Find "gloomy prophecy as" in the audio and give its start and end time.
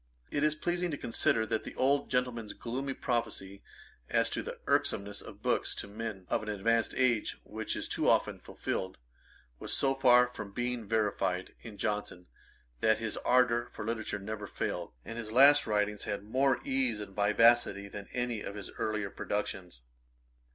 2.53-4.31